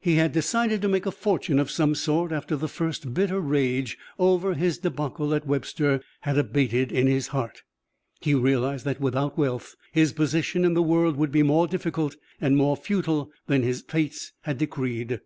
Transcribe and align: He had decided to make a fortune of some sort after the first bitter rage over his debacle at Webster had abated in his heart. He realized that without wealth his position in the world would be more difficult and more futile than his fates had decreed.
He 0.00 0.16
had 0.16 0.32
decided 0.32 0.82
to 0.82 0.88
make 0.88 1.06
a 1.06 1.12
fortune 1.12 1.60
of 1.60 1.70
some 1.70 1.94
sort 1.94 2.32
after 2.32 2.56
the 2.56 2.66
first 2.66 3.14
bitter 3.14 3.38
rage 3.38 3.96
over 4.18 4.54
his 4.54 4.78
debacle 4.78 5.32
at 5.32 5.46
Webster 5.46 6.00
had 6.22 6.36
abated 6.36 6.90
in 6.90 7.06
his 7.06 7.28
heart. 7.28 7.62
He 8.20 8.34
realized 8.34 8.84
that 8.84 9.00
without 9.00 9.38
wealth 9.38 9.76
his 9.92 10.12
position 10.12 10.64
in 10.64 10.74
the 10.74 10.82
world 10.82 11.14
would 11.16 11.30
be 11.30 11.44
more 11.44 11.68
difficult 11.68 12.16
and 12.40 12.56
more 12.56 12.76
futile 12.76 13.30
than 13.46 13.62
his 13.62 13.80
fates 13.80 14.32
had 14.40 14.58
decreed. 14.58 15.20